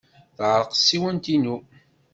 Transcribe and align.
Teɛreq 0.37 0.69
tsiwant-inu. 0.73 1.55